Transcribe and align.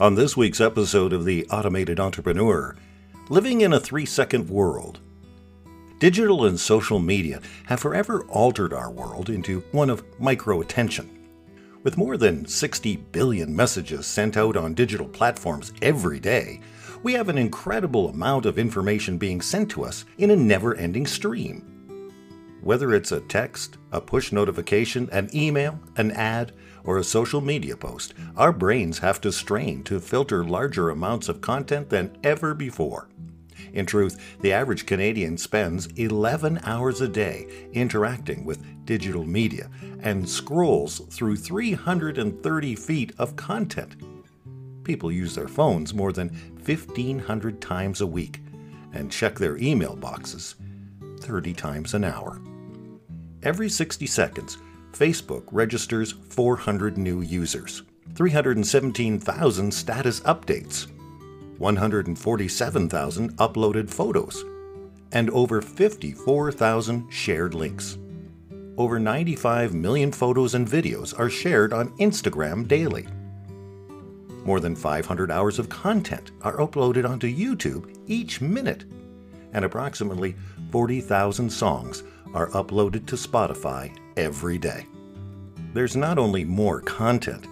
On 0.00 0.14
this 0.14 0.36
week's 0.36 0.60
episode 0.60 1.12
of 1.12 1.24
The 1.24 1.44
Automated 1.48 1.98
Entrepreneur, 1.98 2.76
living 3.30 3.62
in 3.62 3.72
a 3.72 3.80
three 3.80 4.06
second 4.06 4.48
world. 4.48 5.00
Digital 5.98 6.44
and 6.44 6.60
social 6.60 7.00
media 7.00 7.40
have 7.66 7.80
forever 7.80 8.22
altered 8.28 8.72
our 8.72 8.92
world 8.92 9.28
into 9.28 9.58
one 9.72 9.90
of 9.90 10.04
micro 10.20 10.60
attention. 10.60 11.10
With 11.82 11.96
more 11.96 12.16
than 12.16 12.46
60 12.46 12.94
billion 13.10 13.56
messages 13.56 14.06
sent 14.06 14.36
out 14.36 14.56
on 14.56 14.72
digital 14.72 15.08
platforms 15.08 15.72
every 15.82 16.20
day, 16.20 16.60
we 17.02 17.14
have 17.14 17.28
an 17.28 17.36
incredible 17.36 18.08
amount 18.08 18.46
of 18.46 18.56
information 18.56 19.18
being 19.18 19.40
sent 19.40 19.68
to 19.72 19.82
us 19.82 20.04
in 20.16 20.30
a 20.30 20.36
never 20.36 20.76
ending 20.76 21.08
stream. 21.08 21.67
Whether 22.60 22.92
it's 22.94 23.12
a 23.12 23.20
text, 23.20 23.78
a 23.92 24.00
push 24.00 24.32
notification, 24.32 25.08
an 25.12 25.30
email, 25.34 25.78
an 25.96 26.10
ad, 26.10 26.52
or 26.84 26.98
a 26.98 27.04
social 27.04 27.40
media 27.40 27.76
post, 27.76 28.14
our 28.36 28.52
brains 28.52 28.98
have 28.98 29.20
to 29.20 29.32
strain 29.32 29.82
to 29.84 30.00
filter 30.00 30.44
larger 30.44 30.90
amounts 30.90 31.28
of 31.28 31.40
content 31.40 31.88
than 31.90 32.16
ever 32.24 32.54
before. 32.54 33.08
In 33.72 33.86
truth, 33.86 34.38
the 34.40 34.52
average 34.52 34.86
Canadian 34.86 35.36
spends 35.36 35.86
11 35.96 36.60
hours 36.64 37.00
a 37.00 37.08
day 37.08 37.46
interacting 37.72 38.44
with 38.44 38.64
digital 38.84 39.24
media 39.24 39.70
and 40.00 40.28
scrolls 40.28 41.00
through 41.10 41.36
330 41.36 42.74
feet 42.74 43.12
of 43.18 43.36
content. 43.36 43.96
People 44.84 45.12
use 45.12 45.34
their 45.34 45.48
phones 45.48 45.92
more 45.92 46.12
than 46.12 46.28
1,500 46.64 47.60
times 47.60 48.00
a 48.00 48.06
week 48.06 48.40
and 48.92 49.12
check 49.12 49.38
their 49.38 49.58
email 49.58 49.94
boxes 49.94 50.54
30 51.20 51.52
times 51.52 51.94
an 51.94 52.04
hour. 52.04 52.40
Every 53.44 53.68
60 53.68 54.04
seconds, 54.06 54.58
Facebook 54.92 55.44
registers 55.52 56.12
400 56.30 56.98
new 56.98 57.20
users, 57.20 57.84
317,000 58.16 59.72
status 59.72 60.20
updates, 60.20 60.88
147,000 61.58 63.36
uploaded 63.36 63.88
photos, 63.88 64.44
and 65.12 65.30
over 65.30 65.62
54,000 65.62 67.08
shared 67.12 67.54
links. 67.54 67.96
Over 68.76 68.98
95 68.98 69.72
million 69.72 70.10
photos 70.10 70.54
and 70.54 70.66
videos 70.66 71.16
are 71.16 71.30
shared 71.30 71.72
on 71.72 71.96
Instagram 71.98 72.66
daily. 72.66 73.06
More 74.44 74.58
than 74.58 74.74
500 74.74 75.30
hours 75.30 75.60
of 75.60 75.68
content 75.68 76.32
are 76.42 76.56
uploaded 76.56 77.08
onto 77.08 77.32
YouTube 77.32 77.96
each 78.08 78.40
minute, 78.40 78.84
and 79.52 79.64
approximately 79.64 80.34
40,000 80.72 81.48
songs 81.48 82.02
are 82.34 82.50
uploaded 82.50 83.06
to 83.06 83.16
Spotify 83.16 83.96
every 84.16 84.58
day. 84.58 84.86
There's 85.74 85.96
not 85.96 86.18
only 86.18 86.44
more 86.44 86.80
content, 86.80 87.46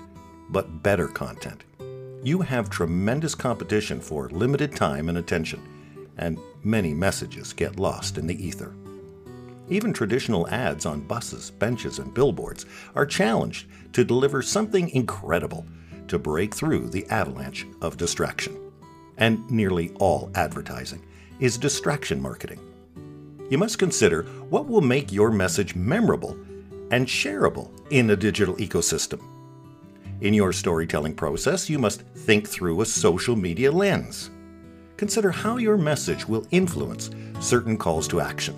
but 0.50 0.82
better 0.82 1.08
content. 1.08 1.64
You 2.22 2.40
have 2.40 2.70
tremendous 2.70 3.34
competition 3.34 4.00
for 4.00 4.28
limited 4.30 4.74
time 4.74 5.08
and 5.08 5.18
attention, 5.18 5.62
and 6.16 6.38
many 6.64 6.94
messages 6.94 7.52
get 7.52 7.78
lost 7.78 8.18
in 8.18 8.26
the 8.26 8.44
ether. 8.44 8.74
Even 9.68 9.92
traditional 9.92 10.48
ads 10.48 10.86
on 10.86 11.00
buses, 11.00 11.50
benches, 11.50 11.98
and 11.98 12.14
billboards 12.14 12.66
are 12.94 13.06
challenged 13.06 13.66
to 13.92 14.04
deliver 14.04 14.40
something 14.40 14.88
incredible 14.90 15.66
to 16.08 16.18
break 16.18 16.54
through 16.54 16.88
the 16.88 17.06
avalanche 17.08 17.66
of 17.82 17.96
distraction. 17.96 18.56
And 19.18 19.48
nearly 19.50 19.92
all 19.98 20.30
advertising 20.34 21.04
is 21.40 21.58
distraction 21.58 22.20
marketing. 22.20 22.60
You 23.48 23.58
must 23.58 23.78
consider 23.78 24.24
what 24.48 24.66
will 24.66 24.80
make 24.80 25.12
your 25.12 25.30
message 25.30 25.76
memorable 25.76 26.36
and 26.90 27.06
shareable 27.06 27.70
in 27.90 28.10
a 28.10 28.16
digital 28.16 28.56
ecosystem. 28.56 29.22
In 30.20 30.34
your 30.34 30.52
storytelling 30.52 31.14
process, 31.14 31.70
you 31.70 31.78
must 31.78 32.02
think 32.02 32.48
through 32.48 32.80
a 32.80 32.86
social 32.86 33.36
media 33.36 33.70
lens. 33.70 34.30
Consider 34.96 35.30
how 35.30 35.58
your 35.58 35.76
message 35.76 36.26
will 36.26 36.46
influence 36.50 37.10
certain 37.38 37.76
calls 37.76 38.08
to 38.08 38.20
action. 38.20 38.56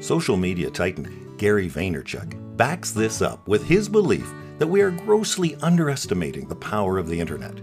Social 0.00 0.36
media 0.36 0.70
titan 0.70 1.36
Gary 1.38 1.70
Vaynerchuk 1.70 2.56
backs 2.56 2.90
this 2.90 3.22
up 3.22 3.46
with 3.48 3.66
his 3.66 3.88
belief 3.88 4.30
that 4.58 4.66
we 4.66 4.80
are 4.82 4.90
grossly 4.90 5.56
underestimating 5.56 6.46
the 6.48 6.56
power 6.56 6.98
of 6.98 7.08
the 7.08 7.18
internet. 7.18 7.58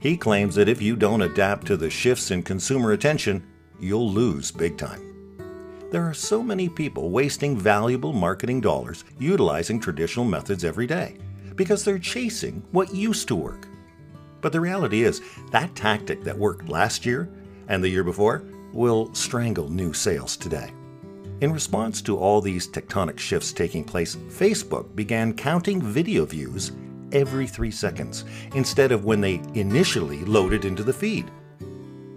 He 0.00 0.16
claims 0.16 0.54
that 0.54 0.68
if 0.68 0.80
you 0.80 0.96
don't 0.96 1.22
adapt 1.22 1.66
to 1.66 1.76
the 1.76 1.90
shifts 1.90 2.30
in 2.30 2.42
consumer 2.42 2.92
attention, 2.92 3.46
you'll 3.78 4.10
lose 4.10 4.50
big 4.50 4.78
time. 4.78 5.09
There 5.90 6.08
are 6.08 6.14
so 6.14 6.40
many 6.40 6.68
people 6.68 7.10
wasting 7.10 7.58
valuable 7.58 8.12
marketing 8.12 8.60
dollars 8.60 9.02
utilizing 9.18 9.80
traditional 9.80 10.24
methods 10.24 10.64
every 10.64 10.86
day 10.86 11.16
because 11.56 11.84
they're 11.84 11.98
chasing 11.98 12.62
what 12.70 12.94
used 12.94 13.26
to 13.26 13.34
work. 13.34 13.66
But 14.40 14.52
the 14.52 14.60
reality 14.60 15.02
is, 15.02 15.20
that 15.50 15.74
tactic 15.74 16.22
that 16.22 16.38
worked 16.38 16.68
last 16.68 17.04
year 17.04 17.28
and 17.66 17.82
the 17.82 17.88
year 17.88 18.04
before 18.04 18.44
will 18.72 19.12
strangle 19.14 19.68
new 19.68 19.92
sales 19.92 20.36
today. 20.36 20.72
In 21.40 21.52
response 21.52 22.00
to 22.02 22.16
all 22.16 22.40
these 22.40 22.68
tectonic 22.68 23.18
shifts 23.18 23.52
taking 23.52 23.82
place, 23.82 24.14
Facebook 24.14 24.94
began 24.94 25.34
counting 25.34 25.82
video 25.82 26.24
views 26.24 26.70
every 27.10 27.48
three 27.48 27.72
seconds 27.72 28.24
instead 28.54 28.92
of 28.92 29.04
when 29.04 29.20
they 29.20 29.42
initially 29.54 30.24
loaded 30.24 30.64
into 30.64 30.84
the 30.84 30.92
feed. 30.92 31.28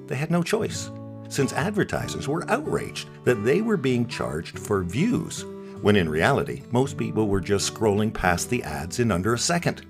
They 0.06 0.16
had 0.16 0.30
no 0.30 0.44
choice, 0.44 0.92
since 1.34 1.52
advertisers 1.54 2.28
were 2.28 2.50
outraged 2.50 3.10
that 3.24 3.44
they 3.44 3.62
were 3.62 3.78
being 3.78 4.08
charged 4.08 4.60
for 4.60 4.84
views, 4.84 5.46
when 5.82 5.96
in 5.96 6.08
reality, 6.08 6.62
most 6.72 6.98
people 6.98 7.28
were 7.28 7.42
just 7.42 7.74
scrolling 7.74 8.14
past 8.14 8.50
the 8.50 8.64
ads 8.64 9.00
in 9.00 9.12
under 9.12 9.34
a 9.34 9.40
second. 9.40 9.86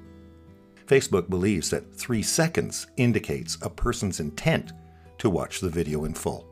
Facebook 0.87 1.29
believes 1.29 1.69
that 1.69 1.93
three 1.93 2.23
seconds 2.23 2.87
indicates 2.97 3.57
a 3.61 3.69
person's 3.69 4.19
intent 4.19 4.73
to 5.17 5.29
watch 5.29 5.59
the 5.59 5.69
video 5.69 6.05
in 6.05 6.13
full. 6.13 6.47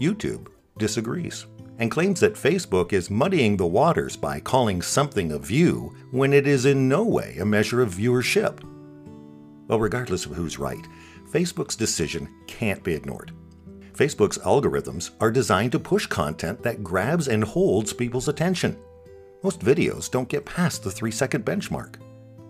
YouTube 0.00 0.48
disagrees 0.78 1.46
and 1.78 1.90
claims 1.90 2.20
that 2.20 2.34
Facebook 2.34 2.92
is 2.92 3.10
muddying 3.10 3.56
the 3.56 3.66
waters 3.66 4.16
by 4.16 4.38
calling 4.40 4.82
something 4.82 5.32
a 5.32 5.38
view 5.38 5.94
when 6.10 6.32
it 6.32 6.46
is 6.46 6.66
in 6.66 6.88
no 6.88 7.02
way 7.02 7.36
a 7.38 7.44
measure 7.44 7.80
of 7.80 7.94
viewership. 7.94 8.62
Well, 9.66 9.80
regardless 9.80 10.26
of 10.26 10.32
who's 10.32 10.58
right, 10.58 10.86
Facebook's 11.30 11.76
decision 11.76 12.28
can't 12.46 12.82
be 12.82 12.94
ignored. 12.94 13.32
Facebook's 13.94 14.38
algorithms 14.38 15.10
are 15.20 15.30
designed 15.30 15.72
to 15.72 15.78
push 15.78 16.06
content 16.06 16.62
that 16.62 16.82
grabs 16.82 17.28
and 17.28 17.44
holds 17.44 17.92
people's 17.92 18.28
attention. 18.28 18.78
Most 19.42 19.60
videos 19.60 20.10
don't 20.10 20.28
get 20.28 20.44
past 20.44 20.82
the 20.82 20.90
three 20.90 21.10
second 21.10 21.44
benchmark. 21.44 21.96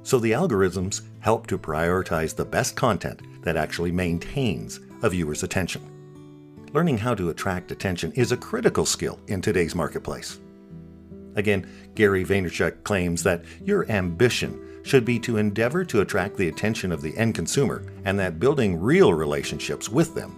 So 0.02 0.18
the 0.18 0.32
algorithms 0.32 1.02
help 1.20 1.46
to 1.48 1.58
prioritize 1.58 2.34
the 2.34 2.44
best 2.44 2.76
content 2.76 3.20
that 3.42 3.56
actually 3.56 3.92
maintains 3.92 4.80
a 5.02 5.10
viewer's 5.10 5.42
attention. 5.42 5.82
Learning 6.72 6.98
how 6.98 7.14
to 7.14 7.30
attract 7.30 7.72
attention 7.72 8.12
is 8.12 8.32
a 8.32 8.36
critical 8.36 8.86
skill 8.86 9.18
in 9.26 9.40
today's 9.40 9.74
marketplace. 9.74 10.38
Again, 11.36 11.68
Gary 11.94 12.24
Vaynerchuk 12.24 12.82
claims 12.84 13.22
that 13.22 13.44
your 13.64 13.90
ambition 13.90 14.82
should 14.82 15.04
be 15.04 15.18
to 15.20 15.36
endeavor 15.36 15.84
to 15.84 16.00
attract 16.00 16.36
the 16.36 16.48
attention 16.48 16.90
of 16.90 17.02
the 17.02 17.16
end 17.16 17.34
consumer 17.34 17.84
and 18.04 18.18
that 18.18 18.40
building 18.40 18.80
real 18.80 19.12
relationships 19.12 19.88
with 19.88 20.14
them 20.14 20.36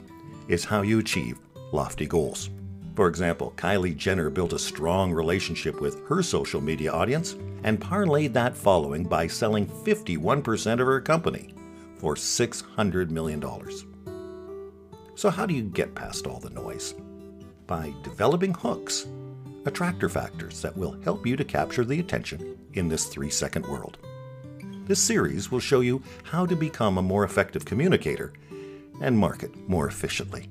is 0.53 0.67
how 0.67 0.83
you 0.83 0.99
achieve 0.99 1.39
lofty 1.73 2.07
goals. 2.07 2.51
For 2.95 3.09
example, 3.09 3.55
Kylie 3.57 3.97
Jenner 3.97 4.29
built 4.29 4.53
a 4.53 4.59
strong 4.59 5.11
relationship 5.11 5.81
with 5.81 6.07
her 6.09 6.23
social 6.23 6.61
media 6.61 6.93
audience 6.93 7.37
and 7.65 7.81
parlayed 7.81 8.35
that 8.35 8.55
following 8.55 9.05
by 9.05 9.27
selling 9.27 9.67
51% 9.67 10.73
of 10.73 10.87
her 10.87 11.01
company 11.01 11.55
for 11.97 12.17
$600 12.17 13.09
million. 13.09 13.43
So, 15.15 15.31
how 15.31 15.47
do 15.47 15.55
you 15.55 15.63
get 15.63 15.95
past 15.95 16.27
all 16.27 16.39
the 16.39 16.51
noise? 16.51 16.95
By 17.67 17.95
developing 18.03 18.53
hooks, 18.53 19.07
attractor 19.65 20.11
factors 20.11 20.61
that 20.61 20.77
will 20.77 21.01
help 21.03 21.27
you 21.27 21.35
to 21.37 21.45
capture 21.45 21.85
the 21.85 22.01
attention 22.01 22.59
in 22.75 22.89
this 22.89 23.07
three 23.07 23.31
second 23.31 23.65
world. 23.65 23.97
This 24.85 25.01
series 25.01 25.51
will 25.51 25.61
show 25.61 25.81
you 25.81 26.03
how 26.25 26.45
to 26.45 26.57
become 26.57 26.99
a 26.99 27.03
more 27.03 27.25
effective 27.25 27.65
communicator 27.65 28.35
and 29.03 29.19
market 29.19 29.55
more 29.69 29.89
efficiently. 29.89 30.49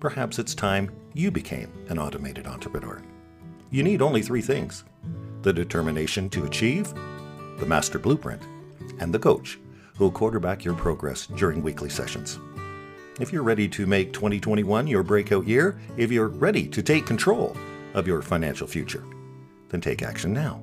Perhaps 0.00 0.38
it's 0.38 0.54
time 0.54 0.90
you 1.14 1.30
became 1.30 1.72
an 1.88 1.98
automated 1.98 2.46
entrepreneur. 2.46 3.00
You 3.70 3.82
need 3.82 4.02
only 4.02 4.20
three 4.20 4.42
things 4.42 4.84
the 5.42 5.52
determination 5.52 6.28
to 6.30 6.44
achieve, 6.44 6.92
the 7.58 7.66
master 7.66 7.98
blueprint, 7.98 8.42
and 9.00 9.12
the 9.12 9.18
coach 9.18 9.58
who'll 9.96 10.10
quarterback 10.10 10.64
your 10.64 10.74
progress 10.74 11.26
during 11.26 11.62
weekly 11.62 11.88
sessions. 11.88 12.38
If 13.20 13.32
you're 13.32 13.42
ready 13.42 13.68
to 13.70 13.86
make 13.86 14.12
2021 14.12 14.86
your 14.86 15.02
breakout 15.02 15.46
year, 15.46 15.78
if 15.96 16.12
you're 16.12 16.28
ready 16.28 16.66
to 16.68 16.82
take 16.82 17.06
control 17.06 17.56
of 17.94 18.06
your 18.06 18.22
financial 18.22 18.66
future, 18.66 19.04
then 19.68 19.80
take 19.80 20.02
action 20.02 20.32
now. 20.32 20.62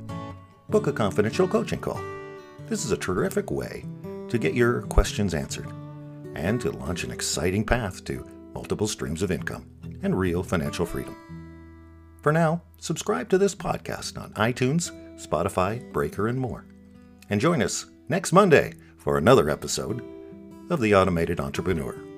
Book 0.69 0.88
a 0.88 0.94
confidential 0.94 1.48
coaching 1.48 1.80
call. 1.80 2.01
This 2.68 2.86
is 2.86 2.92
a 2.92 2.98
terrific 2.98 3.51
way 3.51 3.86
to 4.30 4.38
get 4.38 4.54
your 4.54 4.84
questions 4.84 5.34
answered 5.34 5.68
and 6.35 6.59
to 6.61 6.71
launch 6.71 7.03
an 7.03 7.11
exciting 7.11 7.63
path 7.63 8.03
to 8.05 8.25
multiple 8.53 8.87
streams 8.87 9.21
of 9.21 9.31
income 9.31 9.65
and 10.03 10.17
real 10.17 10.43
financial 10.43 10.85
freedom. 10.85 11.15
For 12.21 12.33
now, 12.33 12.61
subscribe 12.79 13.29
to 13.29 13.37
this 13.37 13.55
podcast 13.55 14.21
on 14.21 14.33
iTunes, 14.33 14.91
Spotify, 15.19 15.91
Breaker, 15.93 16.27
and 16.27 16.39
more. 16.39 16.65
And 17.29 17.39
join 17.39 17.61
us 17.61 17.85
next 18.09 18.33
Monday 18.33 18.73
for 18.97 19.17
another 19.17 19.49
episode 19.49 20.03
of 20.69 20.81
the 20.81 20.95
Automated 20.95 21.39
Entrepreneur. 21.39 22.08